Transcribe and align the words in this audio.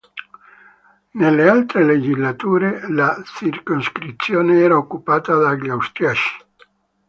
Nelle 1.11 1.47
altre 1.47 1.85
legislature 1.85 2.91
la 2.91 3.21
circoscrizione 3.23 4.59
era 4.59 4.75
occupata 4.75 5.35
dagli 5.35 5.69
austriaci. 5.69 6.37